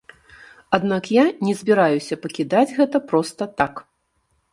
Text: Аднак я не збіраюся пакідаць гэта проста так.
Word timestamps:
Аднак 0.77 1.09
я 1.21 1.25
не 1.47 1.53
збіраюся 1.59 2.17
пакідаць 2.23 2.73
гэта 2.79 3.03
проста 3.13 3.43
так. 3.61 3.73